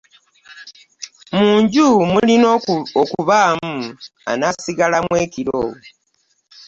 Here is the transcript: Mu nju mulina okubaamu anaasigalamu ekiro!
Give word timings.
Mu 1.37 1.47
nju 1.61 1.87
mulina 2.11 2.47
okubaamu 3.01 3.73
anaasigalamu 4.31 5.13
ekiro! 5.23 5.61